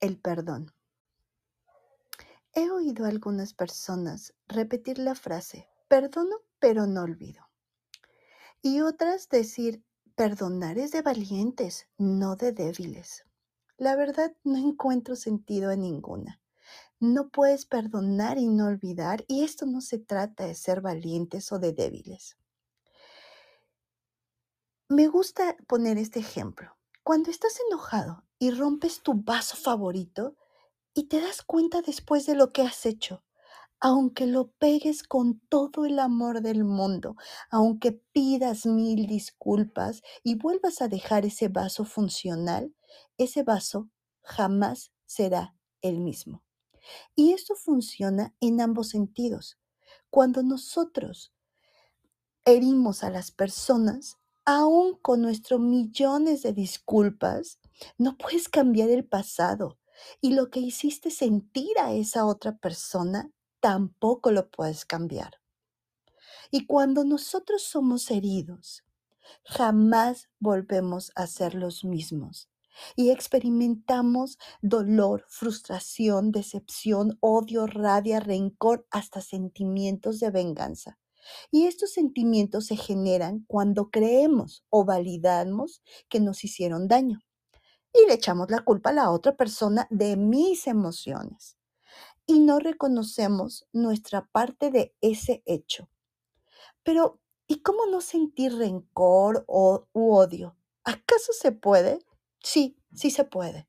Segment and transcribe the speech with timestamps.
[0.00, 0.72] el perdón.
[2.52, 7.48] He oído a algunas personas repetir la frase, perdono pero no olvido.
[8.62, 9.84] Y otras decir,
[10.14, 13.24] perdonar es de valientes, no de débiles.
[13.76, 16.40] La verdad no encuentro sentido en ninguna.
[16.98, 21.58] No puedes perdonar y no olvidar, y esto no se trata de ser valientes o
[21.58, 22.36] de débiles.
[24.88, 26.76] Me gusta poner este ejemplo.
[27.10, 30.36] Cuando estás enojado y rompes tu vaso favorito
[30.94, 33.24] y te das cuenta después de lo que has hecho,
[33.80, 37.16] aunque lo pegues con todo el amor del mundo,
[37.50, 42.76] aunque pidas mil disculpas y vuelvas a dejar ese vaso funcional,
[43.18, 43.90] ese vaso
[44.22, 46.44] jamás será el mismo.
[47.16, 49.58] Y esto funciona en ambos sentidos.
[50.10, 51.34] Cuando nosotros
[52.44, 54.19] herimos a las personas,
[54.50, 57.60] aún con nuestros millones de disculpas,
[57.98, 59.78] no puedes cambiar el pasado.
[60.20, 65.34] Y lo que hiciste sentir a esa otra persona, tampoco lo puedes cambiar.
[66.50, 68.82] Y cuando nosotros somos heridos,
[69.44, 72.50] jamás volvemos a ser los mismos.
[72.96, 80.98] Y experimentamos dolor, frustración, decepción, odio, rabia, rencor, hasta sentimientos de venganza.
[81.50, 87.20] Y estos sentimientos se generan cuando creemos o validamos que nos hicieron daño.
[87.92, 91.56] Y le echamos la culpa a la otra persona de mis emociones.
[92.26, 95.88] Y no reconocemos nuestra parte de ese hecho.
[96.82, 100.56] Pero, ¿y cómo no sentir rencor o u odio?
[100.84, 101.98] ¿Acaso se puede?
[102.42, 103.68] Sí, sí se puede.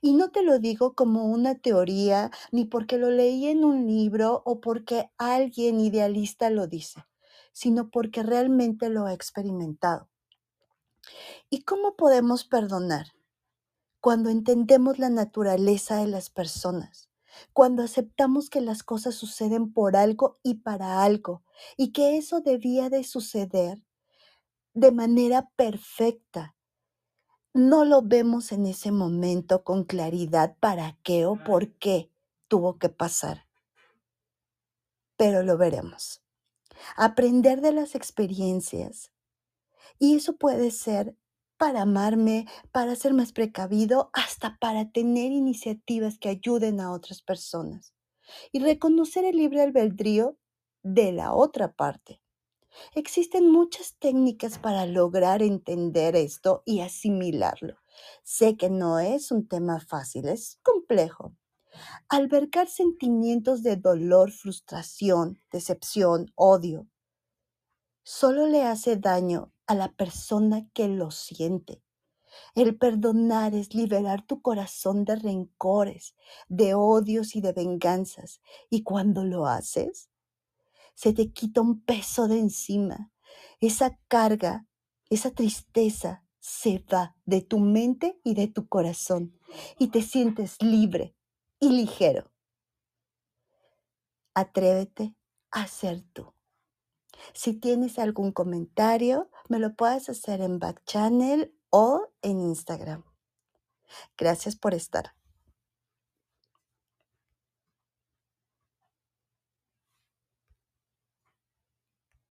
[0.00, 4.42] Y no te lo digo como una teoría, ni porque lo leí en un libro
[4.44, 7.04] o porque alguien idealista lo dice,
[7.52, 10.08] sino porque realmente lo he experimentado.
[11.50, 13.06] ¿Y cómo podemos perdonar?
[14.00, 17.08] Cuando entendemos la naturaleza de las personas,
[17.52, 21.42] cuando aceptamos que las cosas suceden por algo y para algo,
[21.76, 23.82] y que eso debía de suceder
[24.74, 26.54] de manera perfecta
[27.54, 32.10] no lo vemos en ese momento con claridad para qué o por qué
[32.48, 33.46] tuvo que pasar,
[35.16, 36.22] pero lo veremos.
[36.96, 39.10] Aprender de las experiencias.
[39.98, 41.16] Y eso puede ser
[41.56, 47.92] para amarme, para ser más precavido, hasta para tener iniciativas que ayuden a otras personas.
[48.52, 50.38] Y reconocer el libre albedrío
[50.82, 52.20] de la otra parte.
[52.94, 57.76] Existen muchas técnicas para lograr entender esto y asimilarlo.
[58.22, 61.34] Sé que no es un tema fácil, es complejo.
[62.08, 66.88] Albergar sentimientos de dolor, frustración, decepción, odio,
[68.02, 71.82] solo le hace daño a la persona que lo siente.
[72.54, 76.14] El perdonar es liberar tu corazón de rencores,
[76.48, 78.40] de odios y de venganzas.
[78.70, 80.10] Y cuando lo haces,
[80.98, 83.12] se te quita un peso de encima.
[83.60, 84.66] Esa carga,
[85.10, 89.38] esa tristeza se va de tu mente y de tu corazón
[89.78, 91.14] y te sientes libre
[91.60, 92.32] y ligero.
[94.34, 95.14] Atrévete
[95.52, 96.34] a ser tú.
[97.32, 103.04] Si tienes algún comentario, me lo puedes hacer en Back Channel o en Instagram.
[104.16, 105.17] Gracias por estar.